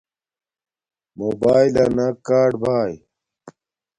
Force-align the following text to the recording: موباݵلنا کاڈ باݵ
موباݵلنا 1.17 2.07
کاڈ 2.25 2.51
باݵ 2.63 2.93